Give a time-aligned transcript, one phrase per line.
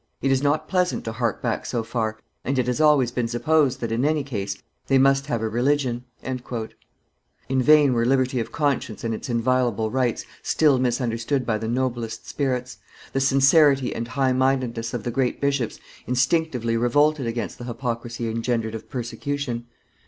[0.19, 3.81] It is not pleasant to hark back so far, and it has always been supposed
[3.81, 9.03] that, in any case, they must have a religion." In vain were liberty of conscience
[9.03, 12.79] and its inviolable rights still misunderstood by the noblest spirits,
[13.13, 18.73] the sincerity and high mindedness of the great bishops instinctively revolted against the hypocrisy engendered
[18.73, 19.67] of persecution.